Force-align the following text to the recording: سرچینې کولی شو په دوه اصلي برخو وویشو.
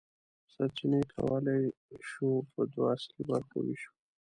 سرچینې 0.53 1.01
کولی 1.13 1.63
شو 2.09 2.29
په 2.51 2.61
دوه 2.71 2.87
اصلي 2.95 3.21
برخو 3.29 3.55
وویشو. 3.59 3.91